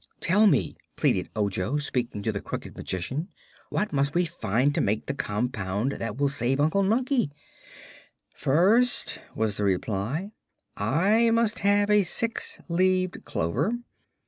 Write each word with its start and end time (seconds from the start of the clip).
"Tell 0.19 0.47
me," 0.47 0.77
pleaded 0.95 1.29
Ojo, 1.35 1.77
speaking 1.77 2.23
to 2.23 2.31
the 2.31 2.41
Crooked 2.41 2.75
Magician, 2.75 3.27
"what 3.69 3.93
must 3.93 4.15
we 4.15 4.25
find 4.25 4.73
to 4.73 4.81
make 4.81 5.05
the 5.05 5.13
compound 5.13 5.91
that 5.91 6.17
will 6.17 6.27
save 6.27 6.59
Unc 6.59 6.73
Nunkie?" 6.73 7.29
"First," 8.33 9.21
was 9.35 9.57
the 9.57 9.63
reply, 9.63 10.31
"I 10.75 11.29
must 11.29 11.59
have 11.59 11.91
a 11.91 12.01
six 12.01 12.59
leaved 12.67 13.25
clover. 13.25 13.73